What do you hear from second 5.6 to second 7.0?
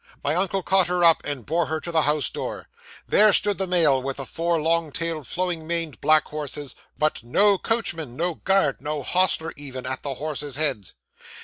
maned, black horses, ready harnessed;